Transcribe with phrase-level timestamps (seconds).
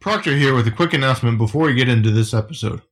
[0.00, 2.82] Proctor here with a quick announcement before we get into this episode.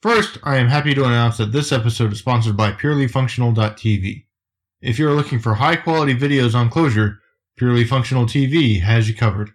[0.00, 4.26] First, I am happy to announce that this episode is sponsored by PurelyFunctional.tv.
[4.80, 7.18] If you are looking for high quality videos on Clojure,
[7.56, 9.50] Purely Functional TV has you covered.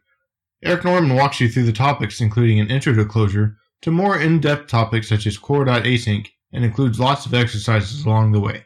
[0.62, 4.42] Eric Normand walks you through the topics including an intro to Clojure, to more in
[4.42, 8.66] depth topics such as core.async and includes lots of exercises along the way.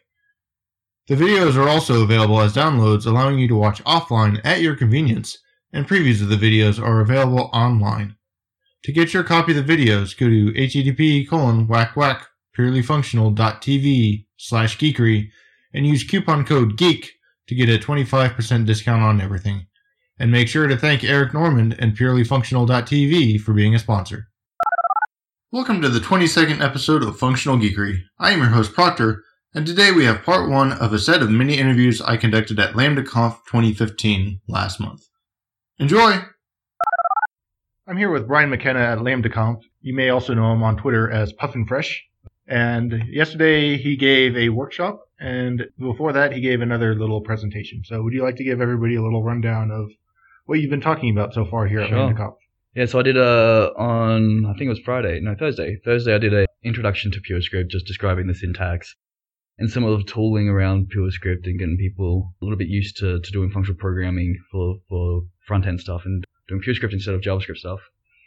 [1.05, 5.37] The videos are also available as downloads, allowing you to watch offline at your convenience,
[5.71, 8.15] and previews of the videos are available online.
[8.85, 12.25] To get your copy of the videos, go to http colon whack whack
[12.57, 15.29] purelyfunctional.tv slash geekery
[15.71, 17.09] and use coupon code GEEK
[17.45, 19.67] to get a 25% discount on everything.
[20.17, 24.29] And make sure to thank Eric Normand and purelyfunctional.tv for being a sponsor.
[25.51, 27.99] Welcome to the 22nd episode of Functional Geekery.
[28.17, 29.23] I am your host Proctor,
[29.53, 32.73] and today we have part one of a set of mini interviews I conducted at
[32.73, 35.03] LambdaConf 2015 last month.
[35.77, 36.23] Enjoy!
[37.91, 39.63] I'm here with Brian McKenna at LambdaConf.
[39.81, 42.05] You may also know him on Twitter as Puffin Fresh.
[42.47, 47.81] And yesterday he gave a workshop, and before that he gave another little presentation.
[47.83, 49.89] So would you like to give everybody a little rundown of
[50.45, 51.97] what you've been talking about so far here at Sure.
[51.97, 52.35] LambdaConf?
[52.75, 55.75] Yeah, so I did a on I think it was Friday, no Thursday.
[55.83, 58.95] Thursday I did a introduction to PureScript, just describing the syntax
[59.57, 63.19] and some of the tooling around PureScript and getting people a little bit used to,
[63.19, 67.57] to doing functional programming for for front end stuff and doing PureScript instead of JavaScript
[67.57, 67.79] stuff.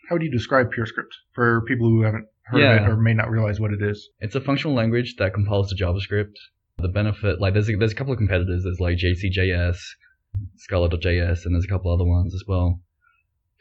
[0.08, 3.30] How would you describe PureScript for people who haven't heard of it or may not
[3.30, 4.08] realize what it is?
[4.20, 6.34] It's a functional language that compiles to JavaScript.
[6.78, 8.64] The benefit, like there's a, there's a couple of competitors.
[8.64, 9.78] There's like JCJS,
[10.56, 12.80] Scala.js, and there's a couple other ones as well.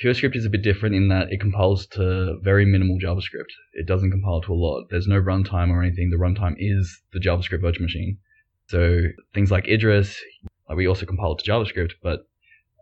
[0.04, 3.54] PureScript is a bit different in that it compiles to very minimal JavaScript.
[3.74, 4.86] It doesn't compile to a lot.
[4.90, 6.10] There's no runtime or anything.
[6.10, 8.18] The runtime is the JavaScript virtual machine.
[8.68, 9.02] So
[9.34, 10.20] things like Idris,
[10.68, 12.28] like we also compile to JavaScript, but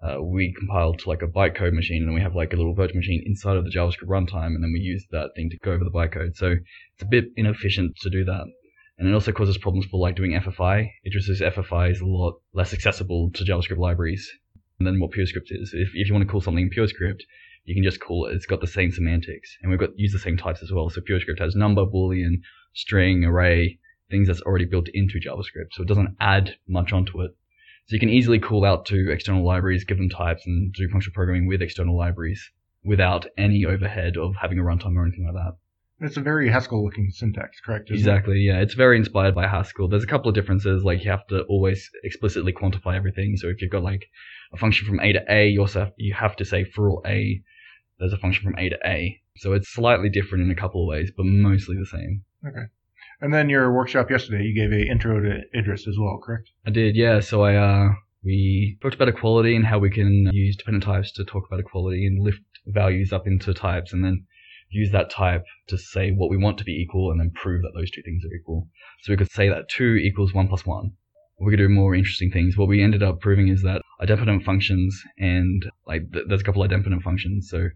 [0.01, 2.97] uh, we compile to like a bytecode machine, and we have like a little virtual
[2.97, 5.83] machine inside of the JavaScript runtime, and then we use that thing to go over
[5.83, 6.35] the bytecode.
[6.35, 6.55] So
[6.93, 8.45] it's a bit inefficient to do that.
[8.97, 10.87] And it also causes problems for like doing FFI.
[11.05, 14.29] Idris's FFI is a lot less accessible to JavaScript libraries
[14.79, 15.71] than what PureScript is.
[15.73, 17.21] If, if you want to call something PureScript,
[17.65, 18.35] you can just call it.
[18.35, 20.89] It's got the same semantics, and we've got use the same types as well.
[20.89, 22.41] So PureScript has number, boolean,
[22.73, 23.79] string, array,
[24.09, 25.73] things that's already built into JavaScript.
[25.73, 27.31] So it doesn't add much onto it.
[27.91, 31.13] So you can easily call out to external libraries, give them types, and do functional
[31.13, 32.41] programming with external libraries
[32.85, 35.57] without any overhead of having a runtime or anything like that.
[35.99, 37.91] It's a very Haskell looking syntax, correct?
[37.91, 37.99] isn't it?
[37.99, 38.61] Exactly, yeah.
[38.61, 39.89] It's very inspired by Haskell.
[39.89, 43.35] There's a couple of differences, like you have to always explicitly quantify everything.
[43.35, 44.05] So if you've got like
[44.53, 47.03] a function from A to A, you also have, you have to say for all
[47.05, 47.43] A,
[47.99, 49.19] there's a function from A to A.
[49.35, 52.23] So it's slightly different in a couple of ways, but mostly the same.
[53.21, 56.49] And then your workshop yesterday, you gave a intro to Idris as well, correct?
[56.65, 57.19] I did, yeah.
[57.19, 57.89] So I, uh,
[58.23, 62.05] we talked about equality and how we can use dependent types to talk about equality
[62.05, 64.25] and lift values up into types and then
[64.71, 67.73] use that type to say what we want to be equal and then prove that
[67.75, 68.67] those two things are equal.
[69.01, 70.91] So we could say that 2 equals 1 plus 1.
[71.39, 72.57] We could do more interesting things.
[72.57, 76.63] What we ended up proving is that idempotent functions and like th- there's a couple
[76.63, 77.49] of idempotent functions.
[77.49, 77.69] So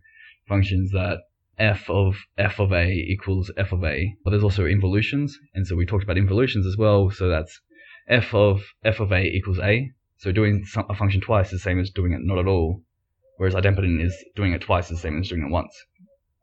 [0.47, 1.19] functions that
[1.57, 4.15] f of f of a equals f of a.
[4.23, 7.09] But there's also involutions, and so we talked about involutions as well.
[7.09, 7.61] So that's
[8.07, 9.91] f of f of a equals a.
[10.17, 12.81] So doing a function twice is the same as doing it not at all.
[13.37, 15.73] Whereas idempotent is doing it twice is the same as doing it once.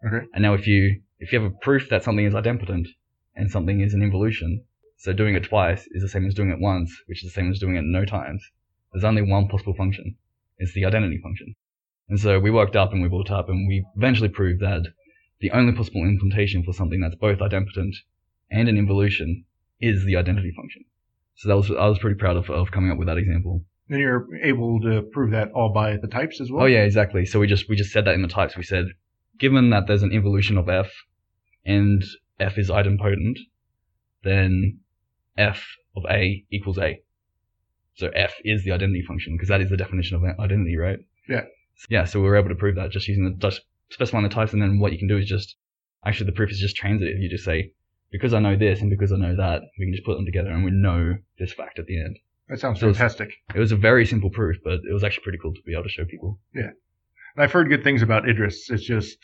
[0.06, 0.26] Okay.
[0.34, 2.88] And now if you if you have a proof that something is idempotent
[3.34, 4.64] and something is an involution,
[4.98, 7.50] so doing it twice is the same as doing it once, which is the same
[7.50, 8.42] as doing it no times.
[8.92, 10.16] There's only one possible function.
[10.58, 11.54] It's the identity function.
[12.08, 14.82] And so we worked up and we built up and we eventually proved that
[15.42, 17.96] the only possible implementation for something that's both idempotent
[18.50, 19.44] and an involution
[19.80, 20.84] is the identity function.
[21.34, 23.64] So that was I was pretty proud of, of coming up with that example.
[23.88, 26.62] Then you're able to prove that all by the types as well?
[26.62, 27.26] Oh yeah, exactly.
[27.26, 28.56] So we just we just said that in the types.
[28.56, 28.86] We said,
[29.38, 30.90] given that there's an involution of f,
[31.66, 32.04] and
[32.38, 33.38] f is idempotent,
[34.22, 34.78] then
[35.36, 35.64] f
[35.96, 37.02] of a equals a.
[37.94, 41.00] So f is the identity function because that is the definition of identity, right?
[41.28, 41.46] Yeah.
[41.90, 42.04] Yeah.
[42.04, 44.60] So we were able to prove that just using the just specifying the types, and
[44.62, 45.56] then what you can do is just
[46.04, 47.18] actually the proof is just transitive.
[47.18, 47.72] You just say
[48.10, 50.50] because I know this and because I know that, we can just put them together
[50.50, 52.18] and we know this fact at the end.
[52.48, 53.30] That sounds So fantastic.
[53.54, 55.84] It was a very simple proof, but it was actually pretty cool to be able
[55.84, 56.38] to show people.
[56.54, 56.72] And
[57.38, 58.68] I've heard good things about Idris.
[58.68, 59.16] It's just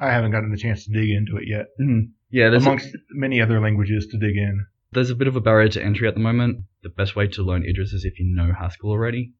[0.00, 1.66] I haven't gotten the chance to dig into it yet.
[1.80, 2.10] Mm-hmm.
[2.30, 4.66] Yeah, there's a- Amongst many other languages to dig in.
[4.92, 6.64] there's a bit of a barrier to entry at the moment.
[6.82, 9.34] The best way to learn Idris is if you know Haskell already.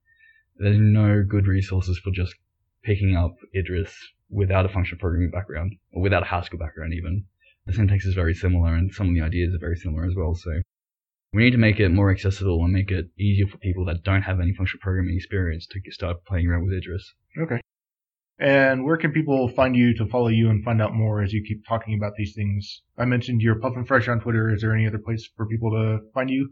[0.58, 2.34] There's no good resources for just
[2.82, 3.94] picking up Idris
[4.30, 7.24] without a functional programming background, or without a Haskell background even.
[7.66, 10.34] The syntax is very similar and some of the ideas are very similar as well,
[10.34, 10.50] so
[11.32, 14.22] we need to make it more accessible and make it easier for people that don't
[14.22, 17.14] have any functional programming experience to start playing around with Idris.
[17.40, 17.60] Okay.
[18.38, 21.44] And where can people find you to follow you and find out more as you
[21.46, 22.82] keep talking about these things?
[22.98, 24.52] I mentioned you're Puffin Fresh on Twitter.
[24.52, 26.50] Is there any other place for people to find you?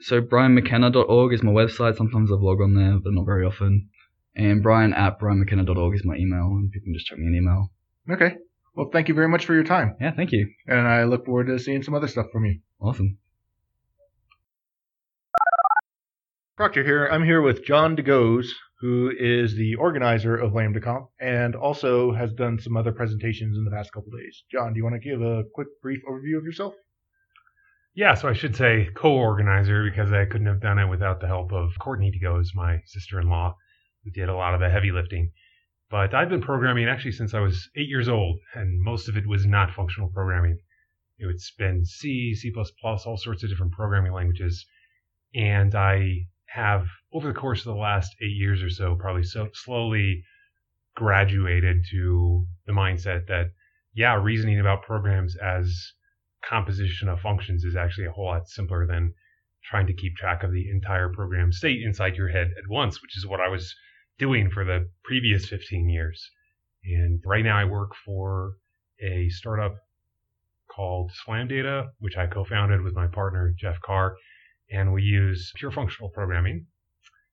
[0.00, 1.96] So brianmckenna.org is my website.
[1.96, 3.90] Sometimes I blog on there, but not very often.
[4.34, 7.70] And brian at brianmckenna.org is my email, and people can just check me an email.
[8.10, 8.36] Okay.
[8.74, 9.96] Well, thank you very much for your time.
[10.00, 10.48] Yeah, thank you.
[10.66, 12.60] And I look forward to seeing some other stuff from you.
[12.80, 13.18] Awesome.
[16.56, 17.06] Proctor here.
[17.06, 18.46] I'm here with John DeGoes,
[18.80, 23.70] who is the organizer of LambdaConf and also has done some other presentations in the
[23.70, 24.44] past couple days.
[24.50, 26.74] John, do you want to give a quick, brief overview of yourself?
[27.94, 31.52] Yeah, so I should say co-organizer because I couldn't have done it without the help
[31.52, 33.54] of Courtney DeGoes, my sister-in-law,
[34.10, 35.30] did a lot of the heavy lifting.
[35.90, 39.26] But I've been programming actually since I was eight years old, and most of it
[39.26, 40.58] was not functional programming.
[41.18, 42.52] It would been C, C++,
[42.82, 44.66] all sorts of different programming languages.
[45.34, 49.48] And I have, over the course of the last eight years or so, probably so
[49.52, 50.24] slowly
[50.96, 53.52] graduated to the mindset that,
[53.94, 55.92] yeah, reasoning about programs as
[56.44, 59.14] composition of functions is actually a whole lot simpler than
[59.64, 63.16] trying to keep track of the entire program state inside your head at once, which
[63.16, 63.74] is what I was
[64.22, 66.30] doing for the previous 15 years.
[66.84, 68.52] And right now I work for
[69.00, 69.74] a startup
[70.70, 74.14] called SlamData, which I co-founded with my partner, Jeff Carr.
[74.70, 76.66] And we use pure functional programming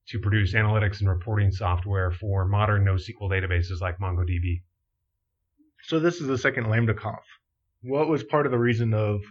[0.07, 4.63] to produce analytics and reporting software for modern NoSQL databases like MongoDB.
[5.83, 7.21] So this is the second LambdaConf.
[7.83, 9.21] What was part of the reason of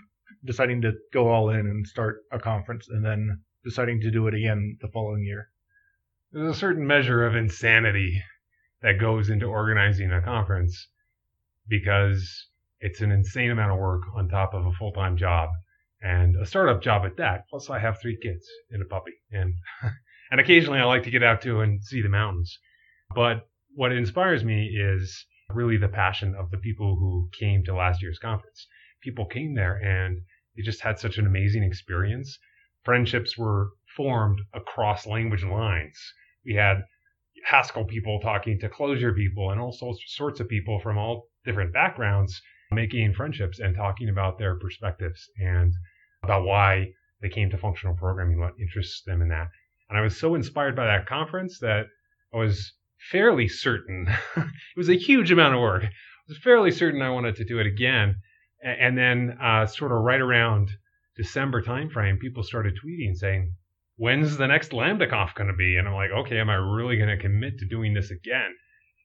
[0.45, 4.35] deciding to go all in and start a conference and then deciding to do it
[4.35, 5.51] again the following year?
[6.33, 8.23] There's a certain measure of insanity
[8.83, 10.89] that goes into organizing a conference
[11.69, 12.47] because
[12.81, 15.51] it's an insane amount of work on top of a full-time job
[16.01, 17.45] and a startup job at that.
[17.51, 19.55] Plus, I have three kids and a puppy, and
[20.31, 22.59] and occasionally I like to get out to and see the mountains.
[23.15, 28.03] But what inspires me is really the passion of the people who came to last
[28.03, 28.67] year's conference.
[29.03, 30.21] People came there and
[30.57, 32.39] they just had such an amazing experience.
[32.85, 35.99] Friendships were formed across language lines.
[36.47, 36.85] We had
[37.45, 42.41] Haskell people talking to Clojure people and all sorts of people from all different backgrounds
[42.71, 45.73] making friendships and talking about their perspectives and
[46.23, 46.87] about why
[47.21, 49.49] they came to functional programming, what interests them in that.
[49.89, 51.87] And I was so inspired by that conference that
[52.33, 52.75] I was
[53.11, 54.07] fairly certain
[54.37, 55.85] it was a huge amount of work.
[55.85, 55.89] I
[56.29, 58.17] was fairly certain I wanted to do it again.
[58.63, 60.71] And then, uh, sort of right around
[61.17, 63.55] December timeframe, people started tweeting saying,
[63.99, 65.77] when's the next LambdaConf going to be?
[65.77, 68.55] And I'm like, okay, am I really going to commit to doing this again?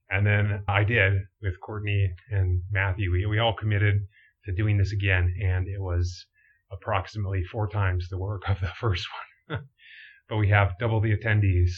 [0.10, 3.12] And then I did with Courtney and Matthew.
[3.12, 4.06] We, we all committed
[4.46, 5.34] to doing this again.
[5.44, 6.26] And it was
[6.72, 9.08] approximately four times the work of the first
[9.50, 9.64] one.
[10.30, 11.72] but we have double the attendees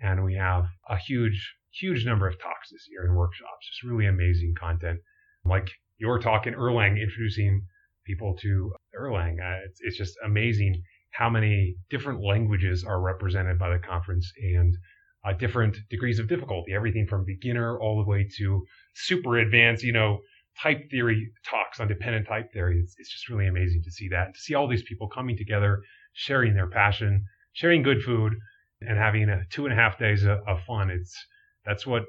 [0.00, 3.68] and we have a huge, huge number of talks this year and workshops.
[3.70, 4.98] Just really amazing content.
[5.44, 7.62] Like your talk in Erlang, introducing
[8.04, 9.38] people to Erlang.
[9.40, 10.82] Uh, it's, it's just amazing
[11.16, 14.76] how many different languages are represented by the conference and
[15.24, 18.62] uh, different degrees of difficulty, everything from beginner all the way to
[18.94, 20.18] super advanced, you know,
[20.62, 22.80] type theory talks on dependent type theory.
[22.82, 25.82] It's, it's just really amazing to see that to see all these people coming together,
[26.12, 28.34] sharing their passion, sharing good food,
[28.82, 30.90] and having a two and a half days of, of fun.
[30.90, 31.16] It's
[31.64, 32.04] that's what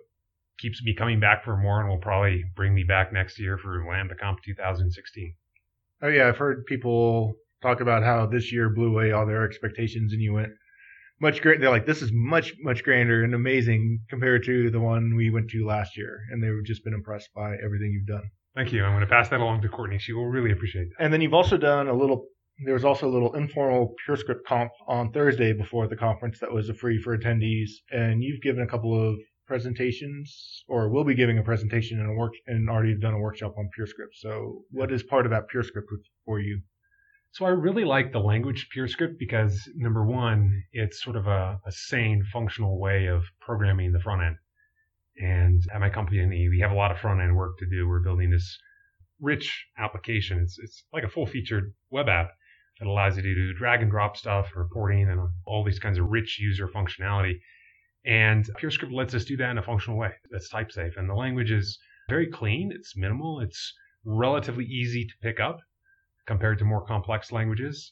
[0.59, 3.79] keeps me coming back for more and will probably bring me back next year for
[3.85, 5.33] LambdaConf 2016.
[6.01, 10.13] Oh yeah, I've heard people talk about how this year blew away all their expectations,
[10.13, 10.51] and you went
[11.19, 11.59] much great.
[11.59, 15.49] They're like, this is much much grander and amazing compared to the one we went
[15.49, 18.29] to last year, and they've just been impressed by everything you've done.
[18.55, 18.83] Thank you.
[18.83, 19.99] I'm going to pass that along to Courtney.
[19.99, 21.03] She will really appreciate that.
[21.03, 22.25] And then you've also done a little.
[22.65, 26.69] There was also a little informal PureScript conf on Thursday before the conference that was
[26.69, 29.15] a free for attendees, and you've given a couple of
[29.47, 33.53] presentations, or will be giving a presentation and a work, and already done a workshop
[33.57, 34.13] on PureScript.
[34.13, 35.85] So, what is part of that PureScript
[36.25, 36.61] for you?
[37.31, 41.71] So I really like the language PureScript because number one, it's sort of a, a
[41.71, 44.37] sane, functional way of programming the front end.
[45.19, 47.87] And at my company, we have a lot of front end work to do.
[47.87, 48.57] We're building this
[49.19, 50.39] rich application.
[50.39, 52.31] It's, it's like a full featured web app
[52.79, 56.09] that allows you to do drag and drop stuff, reporting, and all these kinds of
[56.09, 57.39] rich user functionality.
[58.05, 60.93] And PureScript lets us do that in a functional way that's type safe.
[60.97, 61.79] And the language is
[62.09, 62.71] very clean.
[62.73, 63.41] It's minimal.
[63.41, 63.73] It's
[64.05, 65.59] relatively easy to pick up
[66.27, 67.91] compared to more complex languages.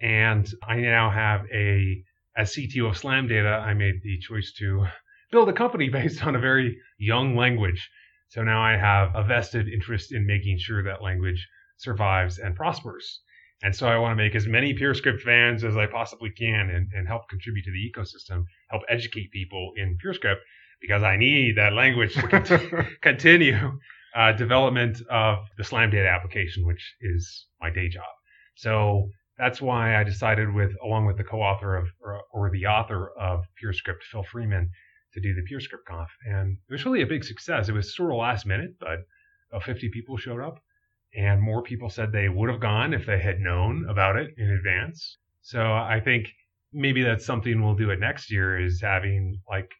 [0.00, 2.02] And I now have a,
[2.36, 4.86] as CTO of Slam Data, I made the choice to
[5.32, 7.88] build a company based on a very young language.
[8.28, 11.46] So now I have a vested interest in making sure that language
[11.78, 13.20] survives and prospers.
[13.62, 16.88] And so I want to make as many PureScript fans as I possibly can and,
[16.92, 20.40] and help contribute to the ecosystem, help educate people in PureScript.
[20.80, 23.78] because I need that language to cont- continue
[24.16, 28.04] uh, development of the Slam Data application, which is my day job.
[28.56, 33.10] So that's why I decided with, along with the co-author of, or, or the author
[33.18, 34.70] of PureScript, Phil Freeman,
[35.12, 36.08] to do the PureScript Conf.
[36.26, 37.68] And it was really a big success.
[37.68, 39.00] It was sort of last minute, but
[39.50, 40.58] about 50 people showed up
[41.16, 44.50] and more people said they would have gone if they had known about it in
[44.50, 45.18] advance.
[45.40, 46.28] So I think
[46.72, 49.70] maybe that's something we'll do it next year is having like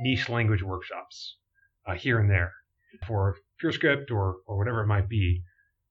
[0.00, 1.36] niche language workshops
[1.86, 2.52] uh, here and there
[3.06, 5.42] for PureScript or, or whatever it might be,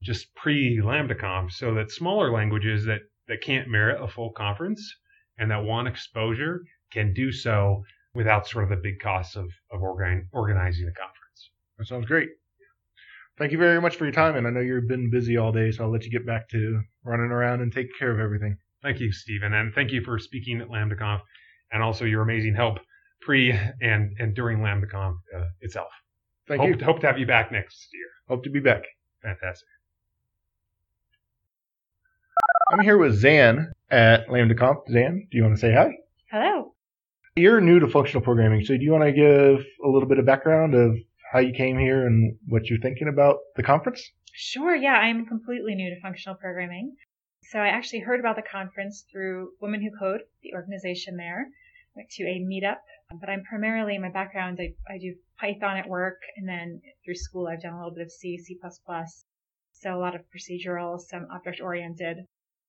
[0.03, 4.95] just pre LambdaConf so that smaller languages that, that can't merit a full conference
[5.37, 6.61] and that want exposure
[6.91, 11.51] can do so without sort of the big costs of, of organ, organizing a conference.
[11.77, 12.29] That sounds great.
[13.37, 15.71] Thank you very much for your time, and I know you've been busy all day,
[15.71, 18.57] so I'll let you get back to running around and take care of everything.
[18.83, 21.21] Thank you, Stephen, and thank you for speaking at LambdaConf
[21.71, 22.79] and also your amazing help
[23.21, 23.51] pre
[23.81, 25.89] and, and during LambdaConf uh, itself.
[26.51, 26.86] Thank hope, you.
[26.86, 28.08] Hope to have you back next year.
[28.27, 28.84] Hope to be back.
[29.24, 29.70] Fantastic.
[32.70, 34.91] I'm here with Zan at Lambda LambdaConf.
[34.91, 35.93] Zan, do you want to say hi?
[36.29, 36.74] Hello.
[37.38, 40.25] You're new to functional programming, so do you want to give a little bit of
[40.25, 40.98] background of
[41.31, 44.12] how you came here and what you're thinking about the conference?
[44.34, 46.98] Sure, yeah, I'm completely new to functional programming.
[47.43, 51.48] So I actually heard about the conference through Women Who Code, the organization there.
[51.96, 52.79] Went to a meetup,
[53.22, 57.48] but I'm primarily, my background, I, I do Python at work, and then through school
[57.48, 58.55] I've done a little bit of C, C++,
[59.74, 62.17] so a lot of procedural, some object-oriented.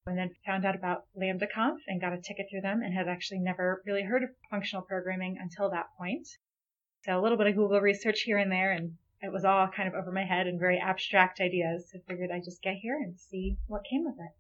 [0.07, 3.39] And then found out about LambdaConf and got a ticket through them and had actually
[3.39, 6.27] never really heard of functional programming until that point.
[7.05, 9.89] So a little bit of Google research here and there, and it was all kind
[9.89, 11.89] of over my head and very abstract ideas.
[11.93, 14.33] So I figured I'd just get here and see what came of it.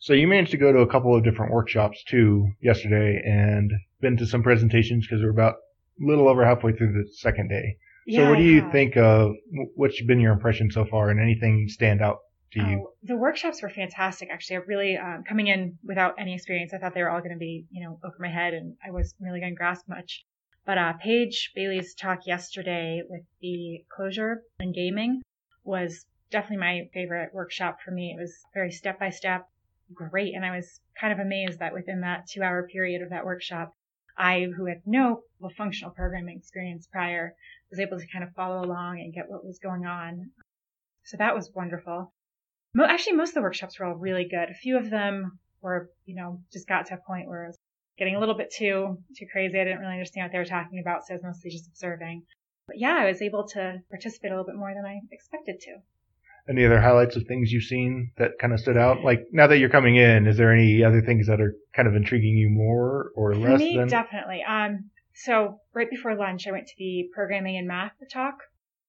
[0.00, 4.16] So you managed to go to a couple of different workshops too yesterday and been
[4.16, 5.54] to some presentations because we're about
[6.00, 7.76] little over halfway through the second day.
[8.06, 8.72] Yeah, so what do you have.
[8.72, 9.32] think of
[9.74, 12.18] what's been your impression so far and anything stand out
[12.52, 12.86] to you?
[12.86, 14.28] Oh, the workshops were fantastic.
[14.30, 16.72] Actually, I really um, coming in without any experience.
[16.72, 18.92] I thought they were all going to be, you know, over my head, and I
[18.92, 20.24] wasn't really going to grasp much.
[20.64, 25.22] But uh, Paige Bailey's talk yesterday with the Clojure and gaming
[25.64, 28.14] was definitely my favorite workshop for me.
[28.16, 29.48] It was very step by step,
[29.92, 33.24] great, and I was kind of amazed that within that two hour period of that
[33.24, 33.74] workshop,
[34.18, 35.22] I, who had no
[35.56, 37.34] functional programming experience prior,
[37.70, 40.30] was able to kind of follow along and get what was going on.
[41.04, 42.12] So that was wonderful.
[42.78, 44.50] Actually, most of the workshops were all really good.
[44.50, 47.58] A few of them were, you know, just got to a point where it was
[47.98, 49.58] getting a little bit too too crazy.
[49.58, 52.22] I didn't really understand what they were talking about, so I was mostly just observing.
[52.66, 55.76] But yeah, I was able to participate a little bit more than I expected to.
[56.48, 59.02] Any other highlights of things you've seen that kind of stood out?
[59.02, 61.96] Like now that you're coming in, is there any other things that are kind of
[61.96, 63.88] intriguing you more or For less me, than?
[63.88, 64.42] definitely.
[64.44, 68.38] Um, so right before lunch, I went to the programming and math talk,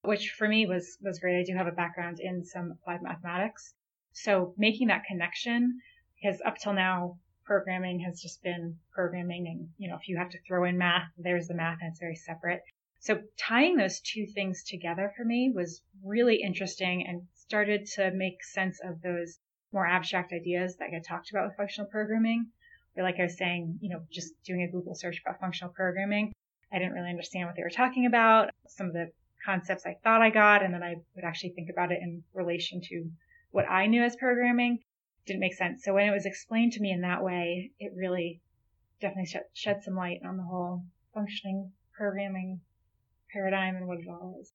[0.02, 1.40] which for me was was great.
[1.40, 3.74] I do have a background in some applied mathematics,
[4.12, 5.80] so making that connection,
[6.22, 10.30] because up till now, programming has just been programming, and you know, if you have
[10.32, 12.62] to throw in math, there's the math, and it's very separate.
[13.00, 18.44] So tying those two things together for me was really interesting and started to make
[18.44, 19.40] sense of those
[19.72, 22.48] more abstract ideas that get talked about with functional programming.
[22.96, 26.34] Or like I was saying, you know, just doing a Google search about functional programming,
[26.74, 28.50] I didn't really understand what they were talking about.
[28.68, 29.12] Some of the
[29.46, 32.82] concepts I thought I got, and then I would actually think about it in relation
[32.82, 33.10] to
[33.52, 34.80] what I knew as programming
[35.26, 35.84] didn't make sense.
[35.84, 38.42] So when it was explained to me in that way, it really
[39.00, 42.60] definitely shed, some light on the whole functioning programming
[43.32, 44.52] paradigm and what it all is.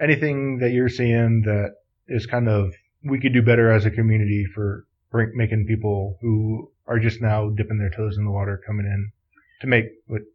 [0.00, 1.74] Anything that you're seeing that
[2.06, 2.72] is kind of
[3.04, 7.50] we could do better as a community for bring, making people who are just now
[7.50, 9.12] dipping their toes in the water coming in
[9.60, 9.86] to make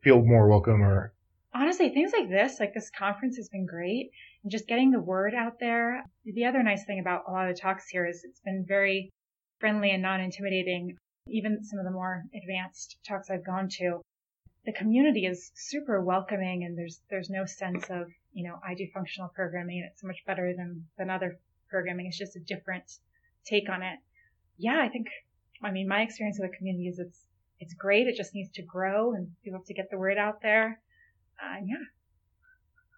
[0.02, 1.14] feel more welcome or
[1.54, 4.12] honestly, things like this, like this conference has been great
[4.44, 6.04] and just getting the word out there.
[6.26, 9.12] The other nice thing about a lot of the talks here is it's been very
[9.60, 10.98] friendly and non intimidating.
[11.28, 14.02] Even some of the more advanced talks I've gone to,
[14.66, 18.88] the community is super welcoming and there's, there's no sense of, you know, I do
[18.94, 22.08] functional programming and it's so much better than, than other programming.
[22.08, 22.84] It's just a different
[23.46, 24.00] take on it.
[24.58, 25.08] Yeah, I think,
[25.64, 27.20] I mean, my experience with the community is it's,
[27.60, 28.08] it's great.
[28.08, 30.80] It just needs to grow and people have to get the word out there.
[31.42, 31.86] Uh, yeah.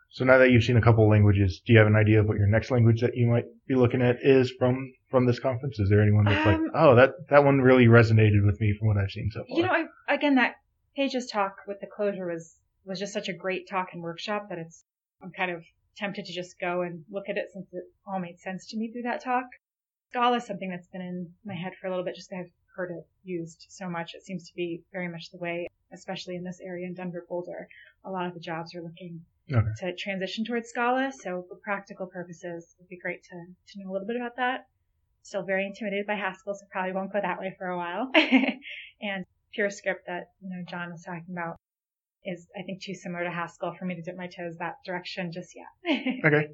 [0.10, 2.38] So now that you've seen a couple languages, do you have an idea of what
[2.38, 5.78] your next language that you might be looking at is from from this conference?
[5.78, 8.88] Is there anyone that's like, Um, oh, that that one really resonated with me from
[8.88, 9.58] what I've seen so far?
[9.58, 10.56] You know, I, again, that
[10.96, 14.58] Paige's talk with the Clojure was was just such a great talk and workshop that
[14.58, 14.86] it's
[15.26, 15.64] I'm kind of
[15.98, 18.92] tempted to just go and look at it since it all made sense to me
[18.92, 19.46] through that talk.
[20.12, 22.92] Scala is something that's been in my head for a little bit, just I've heard
[22.92, 24.14] it used so much.
[24.14, 27.68] It seems to be very much the way especially in this area in Denver Boulder,
[28.04, 29.68] a lot of the jobs are looking Okay.
[29.78, 31.12] to transition towards Scala.
[31.12, 33.36] So for practical purposes, it would be great to,
[33.68, 34.68] to know a little bit about that.
[35.22, 38.10] Still very intimidated by Haskell, so probably won't go that way for a while.
[38.16, 41.58] and PureScript that, you know, John was talking about
[42.26, 45.32] is, I think, too similar to Haskell for me to dip my toes that direction
[45.32, 45.96] just yet.
[46.26, 46.48] Okay.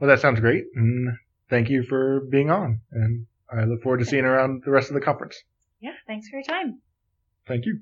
[0.00, 0.64] Well, that sounds great.
[0.74, 1.16] And
[1.48, 2.80] thank you for being on.
[2.92, 5.36] And I look forward to seeing you around the rest of the conference.
[5.80, 6.80] yeah, thanks for your time.
[7.46, 7.78] Thank you.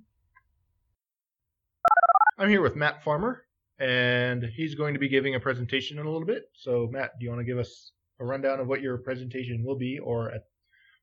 [2.39, 3.45] I'm here with Matt Farmer,
[3.79, 6.45] and he's going to be giving a presentation in a little bit.
[6.55, 9.79] So, Matt, do you want to give us a rundown of what your presentation will
[9.79, 10.43] be, or at,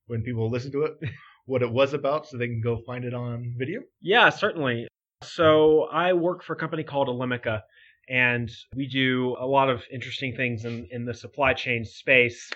[0.07, 0.93] when people listen to it,
[1.45, 3.81] what it was about, so they can go find it on video?
[4.01, 4.87] Yeah, certainly.
[5.21, 7.61] So I work for a company called Elemica,
[8.07, 12.49] and we do a lot of interesting things in, in the supply chain space.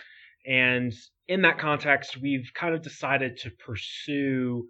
[0.47, 0.93] And
[1.27, 4.67] in that context, we've kind of decided to pursue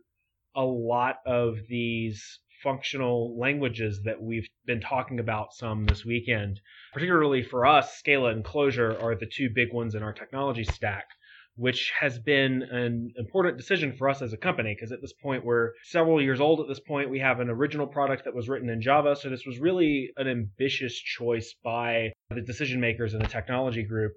[0.56, 6.60] a lot of these functional languages that we've been talking about some this weekend.
[6.94, 11.06] Particularly for us, Scala and Clojure are the two big ones in our technology stack
[11.56, 15.46] which has been an important decision for us as a company because at this point
[15.46, 17.10] we're several years old at this point.
[17.10, 20.28] We have an original product that was written in java so this was really an
[20.28, 24.14] ambitious choice by the decision makers in the technology group.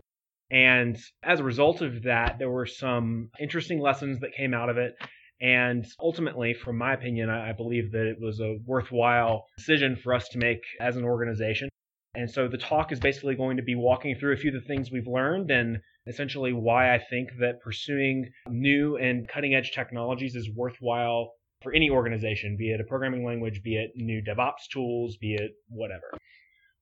[0.51, 4.79] And as a result of that there were some interesting lessons that came out of
[4.79, 4.95] it.
[5.39, 10.27] And ultimately, from my opinion, I believe that it was a worthwhile decision for us
[10.29, 11.69] to make as an organization.
[12.15, 14.67] And so the talk is basically going to be walking through a few of the
[14.67, 20.35] things we've learned and essentially why I think that pursuing new and cutting edge technologies
[20.35, 21.33] is worthwhile
[21.63, 25.53] for any organization, be it a programming language, be it new DevOps tools, be it
[25.69, 26.11] whatever.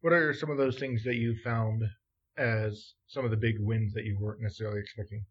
[0.01, 1.83] What are some of those things that you found
[2.37, 5.25] as some of the big wins that you weren't necessarily expecting?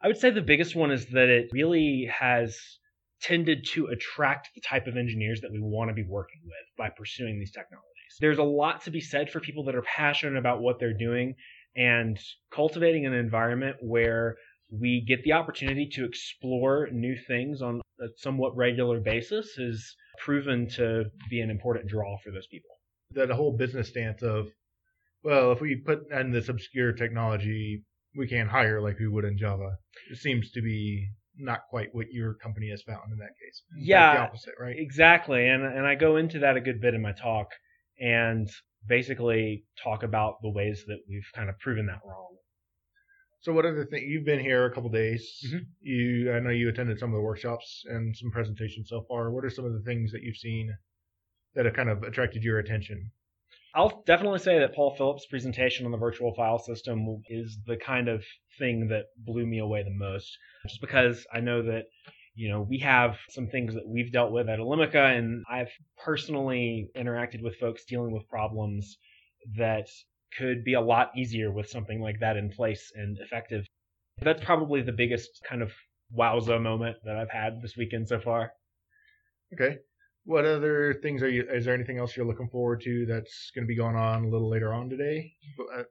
[0.00, 2.58] I would say the biggest one is that it really has
[3.22, 6.90] tended to attract the type of engineers that we want to be working with by
[6.90, 7.88] pursuing these technologies.
[8.20, 11.34] There's a lot to be said for people that are passionate about what they're doing
[11.76, 12.18] and
[12.54, 14.36] cultivating an environment where
[14.70, 20.68] we get the opportunity to explore new things on a somewhat regular basis is proven
[20.68, 22.70] to be an important draw for those people.
[23.12, 24.46] That whole business stance of,
[25.22, 27.82] well, if we put in this obscure technology,
[28.16, 29.76] we can't hire like we would in Java.
[30.10, 33.62] It seems to be not quite what your company has found in that case.
[33.72, 34.14] In fact, Yeah.
[34.14, 34.76] the opposite, right?
[34.78, 37.48] Exactly, and and I go into that a good bit in my talk,
[37.98, 38.48] and
[38.86, 42.36] basically talk about the ways that we've kind of proven that wrong.
[43.40, 44.06] So, what other thing?
[44.08, 45.44] You've been here a couple days.
[45.44, 45.66] Mhm.
[45.80, 49.32] You, I know you attended some of the workshops and some presentations so far.
[49.32, 50.72] What are some of the things that you've seen
[51.54, 53.10] that have kind of attracted your attention?
[53.74, 58.06] I'll definitely say that Paul Phillips' presentation on the virtual file system is the kind
[58.08, 58.22] of
[58.58, 60.36] thing that blew me away the most,
[60.68, 61.86] just because I know that
[62.34, 65.70] you know we have some things that we've dealt with at Elemica, and I've
[66.04, 68.98] personally interacted with folks dealing with problems
[69.56, 69.88] that
[70.38, 73.66] could be a lot easier with something like that in place and effective.
[74.20, 75.72] That's probably the biggest kind of
[76.16, 78.52] wowza moment that I've had this weekend so far.
[79.52, 79.78] Okay.
[80.24, 81.44] What other things are you?
[81.52, 84.28] Is there anything else you're looking forward to that's going to be going on a
[84.28, 85.32] little later on today?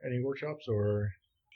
[0.05, 1.11] Any workshops or?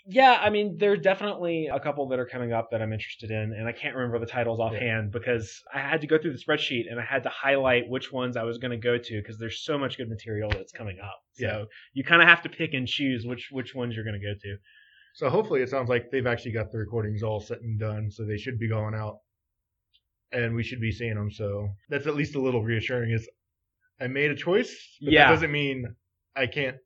[0.07, 3.31] Yeah, I mean, there are definitely a couple that are coming up that I'm interested
[3.31, 6.37] in, and I can't remember the titles offhand because I had to go through the
[6.37, 9.39] spreadsheet and I had to highlight which ones I was going to go to because
[9.39, 11.19] there's so much good material that's coming up.
[11.33, 11.63] So Yeah.
[11.93, 14.35] you kind of have to pick and choose which which ones you're going to go
[14.39, 14.57] to.
[15.15, 18.25] So hopefully it sounds like they've actually got the recordings all set and done, so
[18.25, 19.17] they should be going out,
[20.33, 21.31] and we should be seeing them.
[21.31, 23.11] So that's at least a little reassuring.
[23.11, 23.27] Is
[23.99, 25.25] I made a choice, but Yeah.
[25.25, 25.95] that doesn't mean
[26.35, 26.77] I can't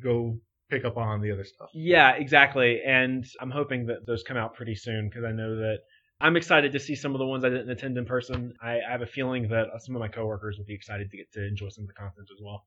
[0.00, 0.38] go
[0.70, 1.68] pick up on the other stuff.
[1.74, 2.80] Yeah, exactly.
[2.86, 5.78] And I'm hoping that those come out pretty soon because I know that
[6.20, 8.52] I'm excited to see some of the ones I didn't attend in person.
[8.62, 11.16] I, I have a feeling that uh, some of my coworkers will be excited to
[11.16, 12.66] get to enjoy some of the content as well.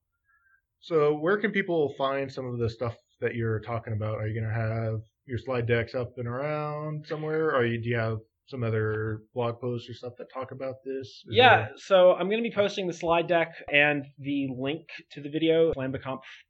[0.79, 4.15] So where can people find some of the stuff that you're talking about?
[4.15, 7.89] Are you going to have your slide decks up and around somewhere, or you, do
[7.89, 11.07] you have some other blog posts or stuff that talk about this?
[11.07, 14.87] Is Yeah, there- so I'm going to be posting the slide deck and the link
[15.11, 15.71] to the video.
[15.75, 15.99] Lambda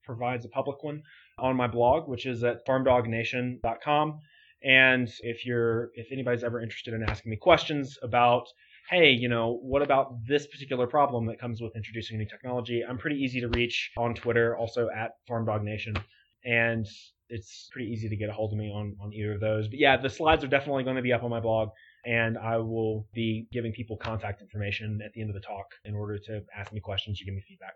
[0.06, 1.02] provides a public one
[1.38, 4.20] on my blog, which is at farmdawgnation.com.
[4.63, 8.46] And if you're, if anybody's ever interested in asking me questions about,
[8.89, 12.84] hey, you know, what about this particular problem that comes with introducing new technology?
[12.88, 16.00] I'm pretty easy to reach on Twitter, also at farmdawgnation,
[16.46, 16.88] and
[17.30, 19.67] it's pretty easy to get a hold of me on on either of those.
[19.67, 21.70] But yeah, the slides are definitely going to be up on my blog
[22.06, 25.94] and I will be giving people contact information at the end of the talk in
[25.94, 27.74] order to ask me questions or give me feedback.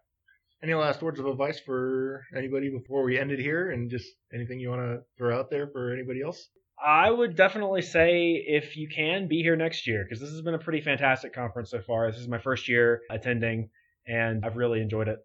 [0.64, 4.60] Any last words of advice for anybody before we end it here, and just anything
[4.60, 6.50] you want to throw out there for anybody else?
[6.84, 10.56] I would definitely say if you can be here next year because this has been
[10.56, 12.12] a pretty fantastic conference so far.
[12.12, 13.70] This is my first year attending
[14.08, 15.20] and I've really enjoyed it.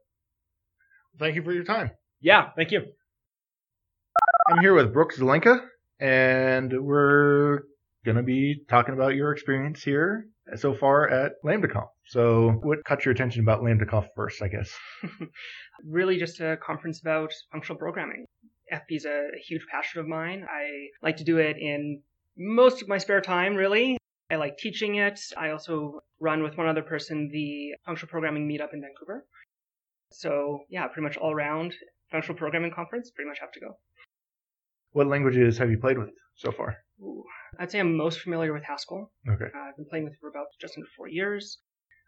[1.19, 1.91] Thank you for your time.
[2.21, 2.83] Yeah, thank you.
[4.49, 5.61] I'm here with Brooks Zelenka,
[6.01, 7.61] and we're
[8.05, 11.89] going to be talking about your experience here so far at LambdaConf.
[12.07, 14.71] So, what caught your attention about LambdaConf first, I guess?
[15.85, 18.27] really, just a conference about functional programming.
[18.73, 20.47] FP is a huge passion of mine.
[20.49, 22.03] I like to do it in
[22.37, 23.97] most of my spare time, really.
[24.31, 25.21] I like teaching it.
[25.37, 29.27] I also run with one other person the functional programming meetup in Vancouver.
[30.13, 31.75] So, yeah, pretty much all around
[32.11, 33.79] functional programming conference, pretty much have to go.
[34.93, 36.77] What languages have you played with so far?
[37.01, 37.25] Ooh,
[37.59, 39.11] I'd say I'm most familiar with Haskell.
[39.29, 39.47] Okay.
[39.55, 41.59] Uh, I've been playing with it for about just under four years.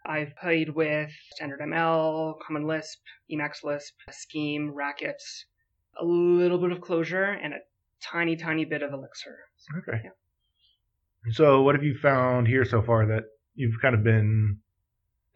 [0.04, 2.98] I've played with Standard ML, Common Lisp,
[3.30, 5.22] Emacs Lisp, Scheme, Racket,
[6.00, 7.58] a little bit of Clojure, and a
[8.02, 9.38] tiny, tiny bit of Elixir.
[9.58, 10.00] So, okay.
[10.04, 10.10] Yeah.
[11.32, 13.24] So, what have you found here so far that
[13.54, 14.58] you've kind of been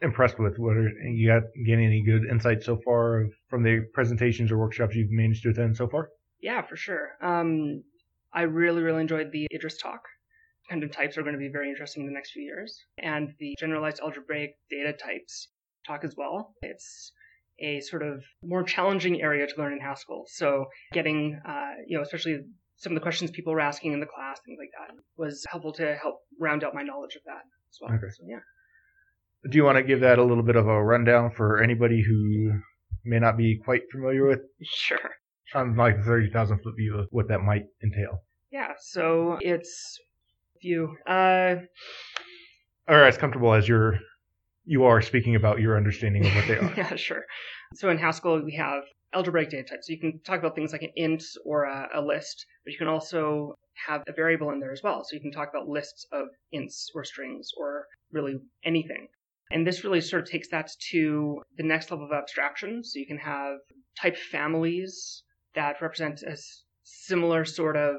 [0.01, 0.57] impressed with?
[0.57, 4.95] What are you got getting any good insights so far from the presentations or workshops
[4.95, 6.09] you've managed to attend so far?
[6.41, 7.11] Yeah, for sure.
[7.21, 7.83] Um,
[8.33, 10.01] I really, really enjoyed the Idris talk.
[10.65, 13.55] Dependent types are going to be very interesting in the next few years, and the
[13.57, 15.47] generalized algebraic data types
[15.85, 16.53] talk as well.
[16.61, 17.13] It's
[17.59, 20.25] a sort of more challenging area to learn in Haskell.
[20.27, 22.39] So getting, uh, you know, especially
[22.75, 25.73] some of the questions people were asking in the class, things like that, was helpful
[25.73, 27.91] to help round out my knowledge of that as well.
[27.93, 28.11] Okay.
[28.11, 28.39] So yeah.
[29.49, 32.59] Do you want to give that a little bit of a rundown for anybody who
[33.05, 34.41] may not be quite familiar with?
[34.63, 35.11] Sure.
[35.53, 38.23] On like the 30,000 foot view of what that might entail.
[38.51, 39.99] Yeah, so it's
[40.61, 40.95] view.
[41.07, 41.55] Uh,
[42.87, 43.99] or as comfortable as you're
[44.65, 46.73] you are speaking about your understanding of what they are.
[46.77, 47.25] yeah, sure.
[47.75, 48.83] So in Haskell, we have
[49.13, 49.87] algebraic data types.
[49.87, 52.77] So you can talk about things like an int or a, a, list, but you
[52.77, 53.55] can also
[53.87, 55.05] have a variable in there as well.
[55.05, 59.07] So you can talk about lists of ints or strings or really anything.
[59.51, 62.83] And this really sort of takes that to the next level of abstraction.
[62.83, 63.59] So you can have
[63.99, 65.23] type families
[65.55, 66.37] that represents a
[66.83, 67.97] similar sort of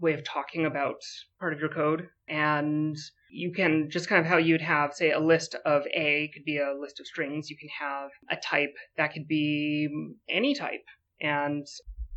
[0.00, 1.00] way of talking about
[1.40, 2.08] part of your code.
[2.28, 2.96] And
[3.30, 6.58] you can just kind of how you'd have, say, a list of A could be
[6.58, 7.50] a list of strings.
[7.50, 9.88] You can have a type that could be
[10.28, 10.84] any type.
[11.20, 11.66] And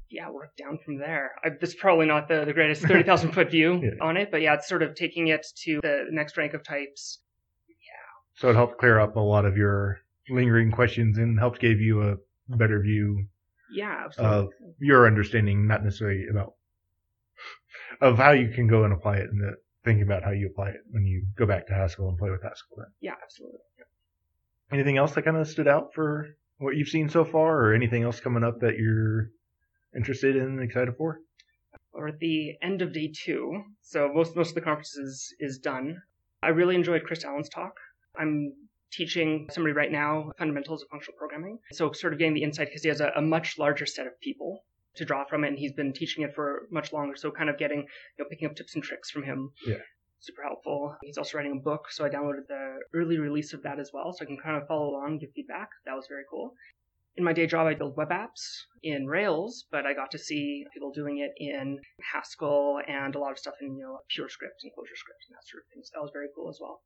[0.10, 1.32] yeah, work down from there.
[1.44, 3.92] I, this is probably not the, the greatest 30,000 foot view yeah.
[4.02, 7.20] on it, but yeah, it's sort of taking it to the next rank of types.
[7.70, 8.40] Yeah.
[8.42, 12.04] So it helped clear up a lot of your lingering questions and helped give you
[12.04, 12.16] a
[12.56, 13.26] better view
[13.74, 14.38] yeah, absolutely.
[14.38, 16.54] of your understanding, not necessarily about
[18.02, 20.70] of how you can go and apply it and the, thinking about how you apply
[20.70, 22.78] it when you go back to Haskell and play with Haskell.
[22.78, 22.88] Then.
[23.00, 23.60] Yeah, absolutely.
[24.72, 28.04] Anything else that kind of stood out for what you've seen so far, or anything
[28.04, 29.32] else coming up that you're
[29.96, 31.20] interested in, and excited for?
[31.94, 35.58] We're at the end of day two, so most most of the conference is, is
[35.58, 36.02] done.
[36.42, 37.74] I really enjoyed Chris Allen's talk.
[38.18, 38.54] I'm
[38.92, 42.84] teaching somebody right now fundamentals of functional programming, so sort of getting the insight because
[42.84, 44.64] he has a, a much larger set of people
[44.96, 47.16] to draw from and he's been teaching it for much longer.
[47.16, 47.86] So kind of getting, you
[48.20, 49.52] know, picking up tips and tricks from him.
[49.66, 49.78] Yeah.
[50.20, 50.96] Super helpful.
[51.02, 54.14] He's also writing a book, so I downloaded the early release of that as well,
[54.14, 55.70] so I can kind of follow along, give feedback.
[55.86, 56.54] That was very cool.
[57.18, 60.64] In my day job, I build web apps in Rails, but I got to see
[60.74, 61.80] people doing it in
[62.14, 65.64] Haskell and a lot of stuff in you know PureScript and ClojureScript and that sort
[65.64, 65.82] of thing.
[65.84, 66.84] So that was very cool as well.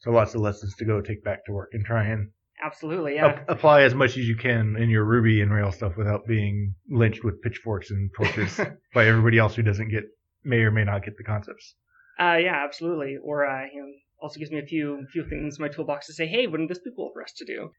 [0.00, 2.30] So lots of lessons to go take back to work and try and
[2.62, 3.40] Absolutely, yeah.
[3.48, 7.24] Apply as much as you can in your Ruby and Rails stuff without being lynched
[7.24, 8.60] with pitchforks and torches
[8.94, 10.04] by everybody else who doesn't get,
[10.44, 11.74] may or may not get the concepts.
[12.18, 13.16] Uh, yeah, absolutely.
[13.22, 16.12] Or, uh, you know, also gives me a few few things in my toolbox to
[16.12, 17.70] say, hey, wouldn't this be cool for us to do?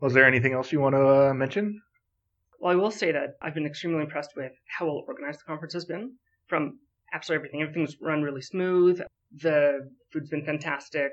[0.00, 1.80] Was there anything else you want to uh, mention?
[2.60, 5.72] Well, I will say that I've been extremely impressed with how well organized the conference
[5.72, 6.12] has been.
[6.48, 6.78] From
[7.12, 9.00] absolutely everything, everything's run really smooth.
[9.40, 11.12] The food's been fantastic.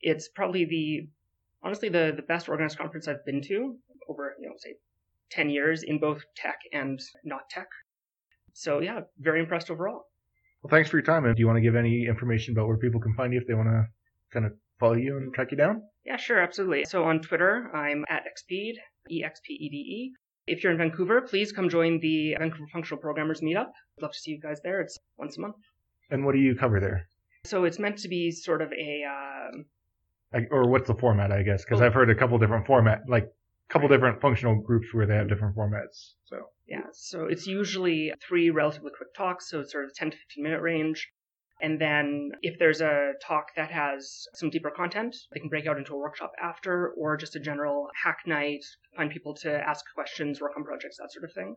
[0.00, 1.08] It's probably the
[1.62, 3.76] honestly the, the best organized conference I've been to
[4.08, 4.74] over, you know, say
[5.30, 7.68] 10 years in both tech and not tech.
[8.52, 10.06] So yeah, very impressed overall.
[10.62, 11.24] Well, thanks for your time.
[11.24, 13.46] And do you want to give any information about where people can find you if
[13.46, 13.86] they want to
[14.32, 15.82] kind of follow you and track you down?
[16.04, 16.84] Yeah, sure, absolutely.
[16.84, 18.76] So on Twitter, I'm at Expede,
[19.10, 20.12] E-X-P-E-D-E.
[20.46, 23.68] If you're in Vancouver, please come join the Vancouver Functional Programmers Meetup.
[23.68, 24.80] I'd love to see you guys there.
[24.80, 25.56] It's once a month.
[26.10, 27.06] And what do you cover there?
[27.44, 29.64] So it's meant to be sort of a um,
[30.50, 31.86] or what's the format, I guess, because oh.
[31.86, 35.28] I've heard a couple different format, like a couple different functional groups where they have
[35.28, 36.14] different formats.
[36.24, 36.36] So
[36.68, 40.44] yeah, so it's usually three relatively quick talks, so it's sort of 10 to 15
[40.44, 41.08] minute range.
[41.62, 45.76] And then if there's a talk that has some deeper content, they can break out
[45.76, 48.64] into a workshop after, or just a general hack night,
[48.96, 51.54] find people to ask questions, work on projects, that sort of thing.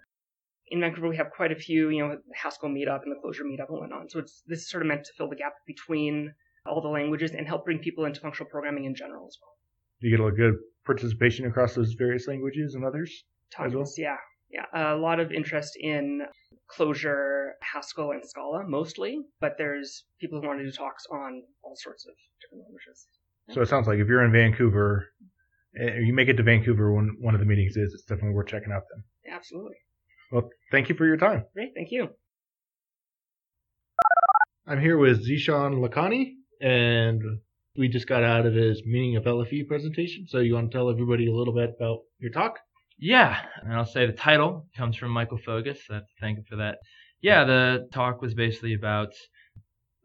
[0.67, 3.69] in Vancouver, we have quite a few, you know, Haskell meetup and the Clojure meetup
[3.69, 4.11] and whatnot.
[4.11, 6.33] So it's this is sort of meant to fill the gap between
[6.65, 9.55] all the languages and help bring people into functional programming in general as well.
[10.01, 13.23] Do you get a good participation across those various languages and others.
[13.59, 13.87] As well?
[13.97, 14.17] Yeah,
[14.49, 16.21] yeah, a lot of interest in
[16.69, 21.75] Clojure, Haskell, and Scala mostly, but there's people who want to do talks on all
[21.75, 23.07] sorts of different languages.
[23.51, 25.09] So it sounds like if you're in Vancouver,
[25.79, 28.47] eh, you make it to Vancouver when one of the meetings is, it's definitely worth
[28.47, 29.33] checking out then.
[29.35, 29.75] Absolutely.
[30.31, 31.45] Well, thank you for your time.
[31.53, 32.09] Great, thank you.
[34.65, 37.21] I'm here with Zeeshan Lakhani, and
[37.77, 40.25] we just got out of his meaning of LFE presentation.
[40.27, 42.59] So you want to tell everybody a little bit about your talk?
[42.97, 45.79] Yeah, and I'll say the title comes from Michael Fogus.
[45.89, 46.77] I have to thank him for that.
[47.21, 49.09] Yeah, the talk was basically about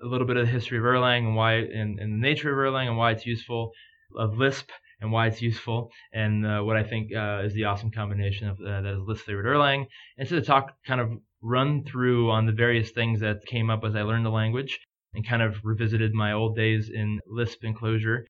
[0.03, 2.73] a little bit of the history of Erlang and why, and, and the nature of
[2.73, 3.71] Erlang and why it's useful,
[4.17, 7.93] of Lisp and why it's useful, and uh, what I think uh, is the awesome
[7.93, 9.87] combination of uh, that is Lisp flavored Erlang.
[10.17, 13.85] And so the talk kind of run through on the various things that came up
[13.85, 14.81] as I learned the language
[15.19, 18.23] and kind of revisited my old days in Lisp and Clojure,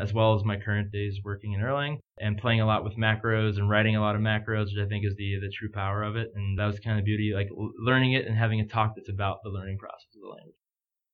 [0.00, 3.58] as well as my current days working in Erlang and playing a lot with macros
[3.58, 6.14] and writing a lot of macros, which I think is the the true power of
[6.14, 6.28] it.
[6.36, 7.48] And that was kind of beauty, like
[7.80, 10.54] learning it and having a talk that's about the learning process of the language.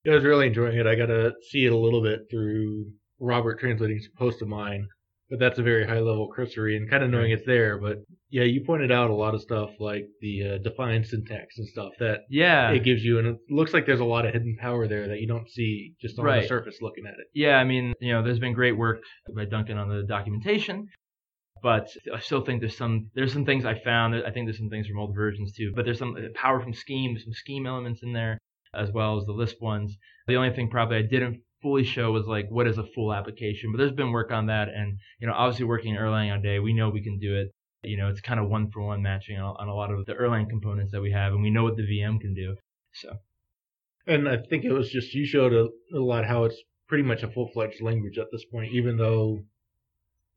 [0.06, 0.86] I was really enjoying it.
[0.86, 4.86] I got to see it a little bit through Robert translating some post of mine,
[5.30, 7.78] but that's a very high level cursory and kind of knowing it's there.
[7.78, 7.98] But
[8.30, 11.92] yeah, you pointed out a lot of stuff like the uh, defined syntax and stuff
[11.98, 14.86] that Yeah, it gives you, and it looks like there's a lot of hidden power
[14.86, 17.26] there that you don't see just on the surface looking at it.
[17.34, 17.56] yeah.
[17.56, 18.98] I mean, you know, there's been great work
[19.34, 20.88] by Duncan on the documentation,
[21.62, 24.14] but I still think there's some there's some things I found.
[24.14, 25.72] I think there's some things from old versions too.
[25.74, 28.38] But there's some uh, power from Scheme, some Scheme elements in there
[28.74, 29.96] as well as the Lisp ones.
[30.26, 33.72] The only thing probably I didn't fully show was like what is a full application.
[33.72, 36.58] But there's been work on that, and you know, obviously working in Erlang all day,
[36.58, 37.52] we know we can do it.
[37.82, 40.14] You know, it's kind of one for one matching on, on a lot of the
[40.14, 42.56] Erlang components that we have, and we know what the VM can do.
[42.94, 43.12] So
[44.06, 47.22] And I think it was just you showed a, a lot how it's pretty much
[47.22, 49.44] a full fledged language at this point, even though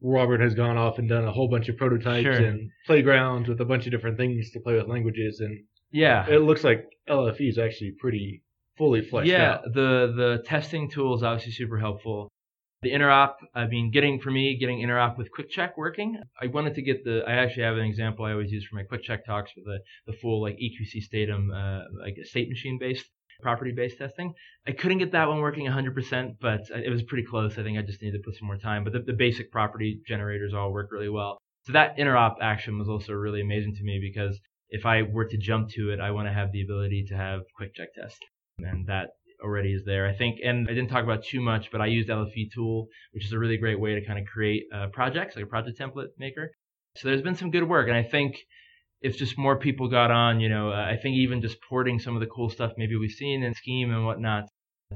[0.01, 2.33] Robert has gone off and done a whole bunch of prototypes Sure.
[2.33, 6.41] and playgrounds with a bunch of different things to play with languages, and yeah, it
[6.41, 8.41] looks like LFE is actually pretty
[8.79, 9.63] fully fleshed yeah, out.
[9.65, 12.31] the the testing tool is obviously super helpful.
[12.81, 16.17] The interop, I mean, getting for me, getting interop with QuickCheck working.
[16.41, 17.23] I wanted to get the.
[17.27, 20.17] I actually have an example I always use for my QuickCheck talks for the the
[20.17, 23.05] full like EQC statem, uh, like state machine based
[23.41, 24.33] property based testing.
[24.65, 27.57] I couldn't get that one working 100%, but it was pretty close.
[27.57, 28.83] I think I just needed to put some more time.
[28.83, 31.37] But the, the basic property generators all work really well.
[31.63, 34.39] So that interop action was also really amazing to me because
[34.69, 37.41] if I were to jump to it, I want to have the ability to have
[37.55, 38.17] quick check test.
[38.63, 39.09] And that
[39.43, 40.07] already is there.
[40.07, 43.25] I think, and I didn't talk about too much, but I used LFE tool, which
[43.25, 46.09] is a really great way to kind of create uh, projects, like a project template
[46.17, 46.51] maker.
[46.97, 47.87] So there's been some good work.
[47.87, 48.37] And I think
[49.01, 52.15] if just more people got on, you know, uh, I think even just porting some
[52.15, 54.45] of the cool stuff maybe we've seen in Scheme and whatnot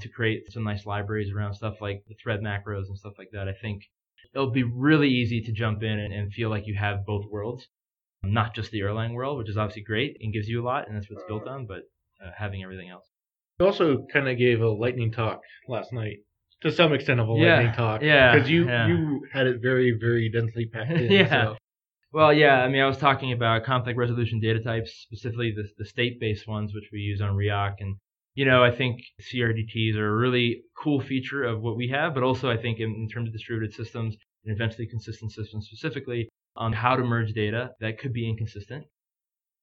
[0.01, 3.47] to create some nice libraries around stuff like the thread macros and stuff like that.
[3.47, 3.83] I think
[4.33, 7.67] it'll be really easy to jump in and, and feel like you have both worlds,
[8.23, 10.95] not just the Erlang world, which is obviously great and gives you a lot, and
[10.95, 11.83] that's what it's built on, but
[12.23, 13.05] uh, having everything else.
[13.59, 16.17] You also kind of gave a lightning talk last night,
[16.61, 18.01] to some extent of a Yeah, lightning talk.
[18.01, 18.87] yeah, because you yeah.
[18.87, 21.11] you had it very very densely packed in.
[21.19, 21.29] Yeah.
[21.29, 21.57] so-
[22.11, 25.85] Well, yeah, I mean, I was talking about conflict resolution data types, specifically the, the
[25.85, 27.75] state-based ones, which we use on Riak.
[27.79, 27.95] And,
[28.35, 32.21] you know, I think CRDTs are a really cool feature of what we have, but
[32.21, 36.71] also I think in, in terms of distributed systems and eventually consistent systems specifically on
[36.73, 38.85] how to merge data that could be inconsistent.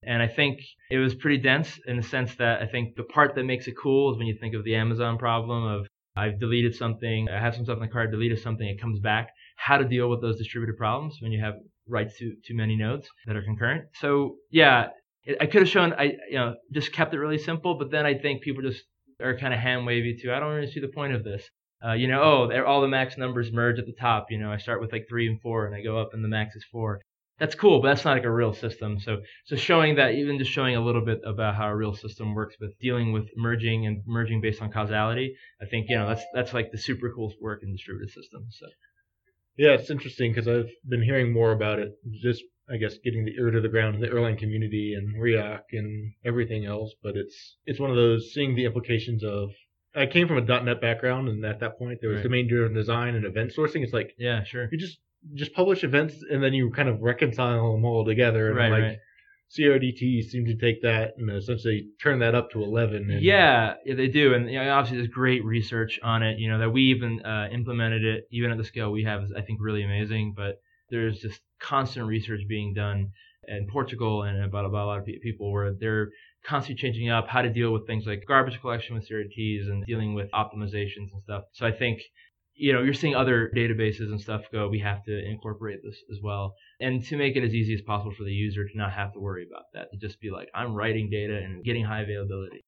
[0.02, 0.60] And I think
[0.90, 3.74] it was pretty dense in the sense that I think the part that makes it
[3.76, 5.86] cool is when you think of the Amazon problem of
[6.16, 9.30] I've deleted something, I have some stuff in the card, deleted something, it comes back.
[9.56, 11.54] How to deal with those distributed problems when you have
[11.86, 13.84] writes to too many nodes that are concurrent.
[14.00, 14.88] So yeah,
[15.24, 18.06] it, I could have shown I you know just kept it really simple, but then
[18.06, 18.82] I think people just
[19.22, 20.32] are kind of hand wavy too.
[20.32, 21.48] I don't really see the point of this.
[21.84, 24.26] Uh, you know, oh, all the max numbers merge at the top.
[24.30, 26.28] You know, I start with like three and four, and I go up, and the
[26.28, 27.00] max is four.
[27.40, 29.00] That's cool, but that's not like a real system.
[29.00, 32.35] So, so showing that, even just showing a little bit about how a real system
[32.35, 36.22] works with dealing with merging and merging based on causality, I think you know that's
[36.35, 38.59] that's like the super cool work in distributed systems.
[38.61, 38.66] So.
[39.57, 41.92] Yeah, it's interesting because I've been hearing more about it.
[42.22, 45.64] Just, I guess, getting the ear to the ground in the Erlang community and Riak
[45.72, 46.94] and everything else.
[47.03, 49.50] But it's it's one of those seeing the implications of.
[49.94, 52.24] I came from a .NET background, and at that point there was Right.
[52.24, 53.83] domain-driven design and event sourcing.
[53.83, 54.68] It's like Yeah, sure.
[54.70, 54.98] you just
[55.35, 58.48] just publish events and then you kind of reconcile them all together.
[58.48, 58.98] And Right, like right.
[59.56, 63.11] CRDT seem to take that and essentially turn that up to 11.
[63.11, 66.38] And Yeah, yeah, they do, and you know, obviously there's great research on it.
[66.38, 69.33] You know that we even uh, implemented it, even at the scale we have, is
[69.37, 70.35] I think really amazing.
[70.37, 73.11] But there's just constant research being done,
[73.48, 76.09] in Portugal and about, about a lot of people where they're
[76.44, 80.14] constantly changing up how to deal with things like garbage collection with CRDTs and dealing
[80.14, 81.44] with optimizations and stuff.
[81.52, 82.00] So I think
[82.54, 86.18] you know, you're seeing other databases and stuff go, we have to incorporate this as
[86.22, 86.54] well.
[86.80, 89.20] And to make it as easy as possible for the user to not have to
[89.20, 92.60] worry about that, to just be like, I'm writing data and getting high availability.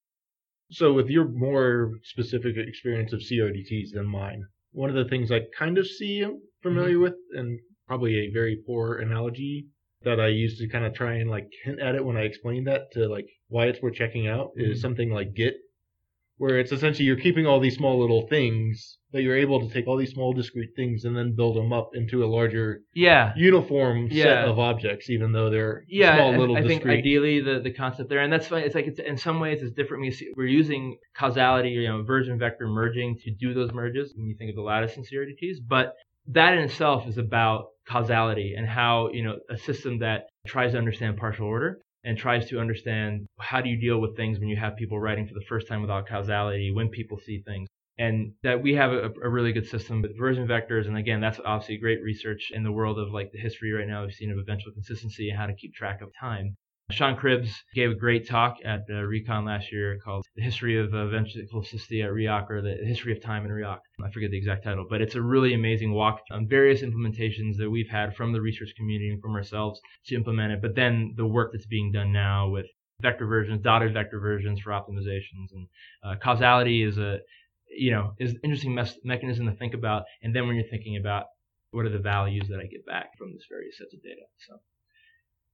[0.71, 5.40] So, with your more specific experience of CRDTs than mine, one of the things I
[5.59, 6.25] kind of see
[6.62, 7.03] familiar mm-hmm.
[7.03, 9.66] with, and probably a very poor analogy
[10.05, 12.66] that I used to kind of try and like hint at it when I explained
[12.66, 14.81] that to like why it's worth checking out, is mm-hmm.
[14.81, 15.57] something like Git,
[16.38, 19.87] where it's essentially you're keeping all these small little things that you're able to take
[19.87, 23.33] all these small discrete things and then build them up into a larger Yeah.
[23.37, 26.98] uniform set of objects, even though they're Yeah, small I- little I, think discrete.
[27.01, 28.64] ideally the, the concept there, and that's fine.
[28.64, 30.03] It's like it's in some ways it's different.
[30.03, 34.27] We see, we're using causality, you know, version vector merging to do those merges when
[34.27, 35.57] you think of the lattice and CRDTs.
[35.66, 35.94] But
[36.29, 40.79] that in itself is about causality and how you know a system that tries to
[40.79, 44.57] understand partial order and tries to understand how do you deal with things when you
[44.57, 47.68] have people writing for the first time without causality, when people see things.
[48.07, 50.87] And that we have a, a really good system with version vectors.
[50.88, 54.05] And again, that's obviously great research in the world of like the history right now
[54.05, 56.57] we've seen of eventual consistency and how to keep track of time.
[56.91, 60.93] Sean Cribbs gave a great talk at uh, RICON last year called The History of
[60.93, 63.79] Eventual Consistency at Riak or The History of Time in Riak.
[64.05, 67.71] I forget the exact title, but it's a really amazing walk on various implementations that
[67.71, 71.27] we've had from the research community and from ourselves to implement it, but then the
[71.27, 72.67] work that's being done now with
[73.01, 75.49] vector versions, dotted vector versions for optimizations.
[75.55, 75.69] And
[76.05, 77.19] uh, causality is a,
[77.77, 80.05] you know, is an interesting mes- mechanism to think about.
[80.23, 81.27] And then when you're thinking about
[81.71, 84.23] what are the values that I get back from this various sets of data.
[84.47, 84.61] So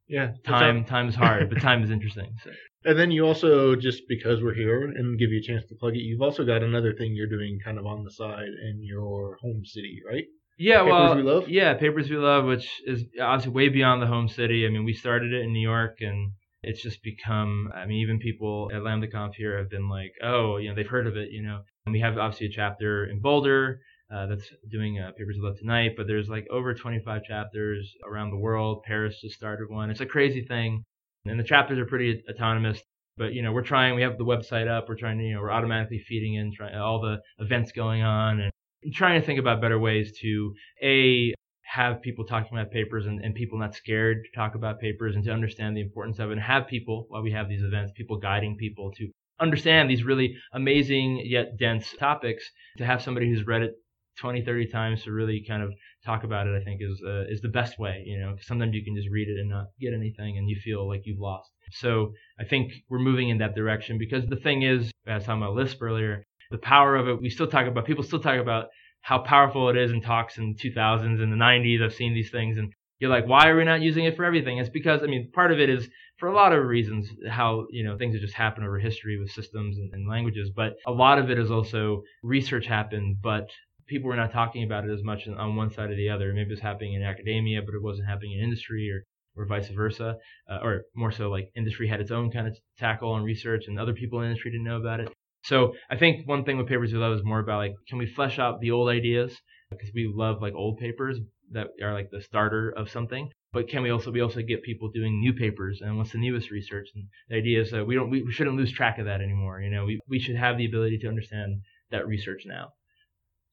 [0.09, 2.35] yeah, time, time is hard, but time is interesting.
[2.43, 2.51] So.
[2.85, 5.95] And then you also, just because we're here and give you a chance to plug
[5.95, 9.37] it, you've also got another thing you're doing kind of on the side in your
[9.43, 10.25] home city, right?
[10.59, 11.49] Yeah, Papers well, We Love?
[11.49, 14.67] yeah, Papers We Love, which is obviously way beyond the home city.
[14.67, 17.71] I mean, we started it in New York, and it's just become.
[17.75, 21.07] I mean, even people at LambdaConf here have been like, oh, you know, they've heard
[21.07, 21.61] of it, you know.
[21.87, 23.81] And we have obviously a chapter in Boulder
[24.15, 28.31] uh, that's doing uh, Papers We Love tonight, but there's like over 25 chapters around
[28.31, 28.83] the world.
[28.85, 29.91] Paris just started one.
[29.91, 30.85] It's a crazy thing,
[31.25, 32.81] and the chapters are pretty autonomous.
[33.17, 33.95] But you know, we're trying.
[33.95, 34.89] We have the website up.
[34.89, 38.41] We're trying to, you know, we're automatically feeding in try, all the events going on
[38.41, 38.53] and
[38.95, 41.35] trying to think about better ways to a
[41.69, 45.25] have people talking about papers and, and people not scared to talk about papers and
[45.25, 48.17] to understand the importance of it and have people while we have these events people
[48.17, 49.09] guiding people to
[49.41, 52.45] understand these really amazing yet dense topics.
[52.79, 53.75] To have somebody who's read it
[54.19, 55.73] 20 30 times to really kind of
[56.05, 58.85] talk about it i think is uh, is the best way you know sometimes you
[58.85, 61.51] can just read it and not get anything and you feel like you've lost.
[61.71, 65.25] So i think we're moving in that direction because the thing is as i was
[65.25, 68.41] talking about lisp earlier the power of it we still talk about people still talk
[68.41, 68.67] about
[69.09, 72.31] how powerful it is in talks in the 2000s and the 90s i've seen these
[72.31, 74.59] things and you're like why are we not using it for everything?
[74.59, 77.85] It's because i mean part of it is for a lot of reasons how you
[77.85, 81.19] know things have just happened over history with systems and, and languages but a lot
[81.19, 83.49] of it is also research happened but
[83.87, 86.33] people were not talking about it as much on one side or the other.
[86.35, 89.05] Maybe it was happening in academia but it wasn't happening in industry or
[89.37, 90.17] or vice versa,
[90.51, 93.79] uh, or more so like industry had its own kind of tackle on research and
[93.79, 95.09] other people in industry didn't know about it.
[95.49, 98.07] So I think one thing with papers we love is more about like, can we
[98.07, 99.35] flesh out the old ideas?
[99.71, 101.19] Because we love like old papers
[101.53, 103.31] that are like the starter of something.
[103.51, 106.51] But can we also we also get people doing new papers and what's the newest
[106.51, 106.89] research?
[106.95, 109.63] And the idea is that we don't we, shouldn't lose track of that anymore.
[109.63, 112.75] You know, we we should have the ability to understand that research now.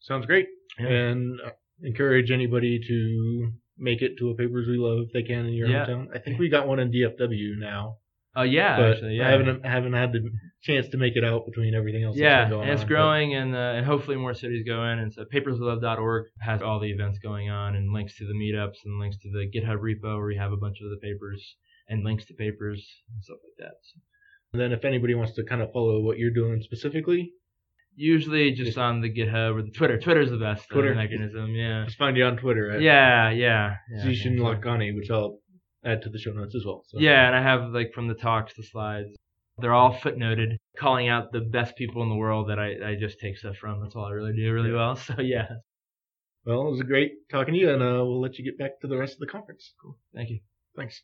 [0.01, 0.47] Sounds great.
[0.77, 0.87] Yeah.
[0.87, 5.45] And uh, encourage anybody to make it to a Papers We Love if they can
[5.45, 5.85] in your Yeah.
[5.85, 6.07] hometown.
[6.13, 7.99] I think we got one in DFW now,
[8.35, 9.27] Oh yeah, but actually, yeah.
[9.27, 10.29] I haven't I haven't had the
[10.65, 12.15] chance to make it out between everything else.
[12.15, 14.99] that's Yeah, and it's on, but- growing, and uh, and hopefully more cities go in.
[14.99, 18.99] And so paperswelove.org has all the events going on, and links to the meetups, and
[18.99, 21.55] links to the GitHub repo where we have a bunch of the papers,
[21.87, 23.75] and links to papers and stuff like that.
[23.83, 23.99] So
[24.53, 27.31] And then if anybody wants to kind of follow what you're doing specifically,
[27.95, 29.99] usually just on the GitHub or the Twitter.
[29.99, 30.95] Twitter's the best uh, Twitter.
[30.95, 31.53] mechanism.
[31.55, 31.85] Yeah.
[31.85, 33.75] just find you on Twitter at Yeah, yeah.
[33.91, 34.43] yeah Zeeshan think so.
[34.45, 35.39] Lakhani, which I'll
[35.85, 36.83] add to the show notes as well.
[36.87, 36.99] So.
[36.99, 39.15] Yeah, and I have like from the talks, the slides.
[39.57, 43.19] They're all footnoted, calling out the best people in the world that I, I just
[43.19, 43.81] take stuff from.
[43.81, 44.95] That's all I really do really well.
[45.07, 45.47] So yeah,
[46.45, 48.87] Well, it was great talking to you, and uh, we'll let you get back to
[48.87, 49.73] the rest of the conference.
[49.81, 49.97] Cool.
[50.13, 50.39] thank you.
[50.75, 51.01] Thanks.